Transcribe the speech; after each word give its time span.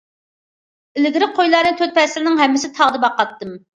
ئىلگىرى 0.99 1.27
قويلارنى 1.39 1.73
تۆت 1.81 1.93
پەسىلنىڭ 1.99 2.41
ھەممىسىدە 2.43 2.77
تاغدا 2.81 3.03
باقاتتىم. 3.05 3.55